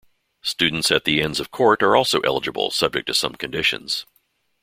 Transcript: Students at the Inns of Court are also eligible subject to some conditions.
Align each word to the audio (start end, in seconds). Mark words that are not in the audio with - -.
Students 0.41 0.89
at 0.91 1.03
the 1.03 1.21
Inns 1.21 1.39
of 1.39 1.51
Court 1.51 1.83
are 1.83 1.95
also 1.95 2.21
eligible 2.21 2.71
subject 2.71 3.05
to 3.05 3.13
some 3.13 3.35
conditions. 3.35 4.07